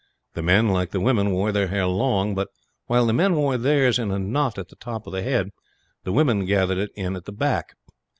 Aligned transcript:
The 0.33 0.41
men, 0.41 0.69
like 0.69 0.89
the 0.89 0.99
women, 0.99 1.29
wore 1.29 1.51
their 1.51 1.67
hair 1.67 1.85
long 1.85 2.33
but, 2.33 2.47
while 2.87 3.05
the 3.05 3.13
men 3.13 3.35
wore 3.35 3.55
theirs 3.55 3.99
in 3.99 4.09
a 4.09 4.17
knot 4.17 4.57
at 4.57 4.69
the 4.69 4.75
top 4.77 5.05
of 5.05 5.13
the 5.13 5.21
head, 5.21 5.51
the 6.05 6.11
women 6.11 6.45
gathered 6.47 6.79
it 6.79 6.89
in 6.95 7.15
at 7.15 7.25
the 7.25 7.31
back. 7.31 7.75